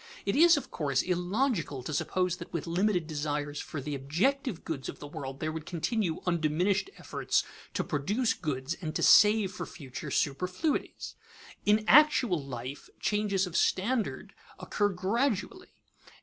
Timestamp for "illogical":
1.03-1.83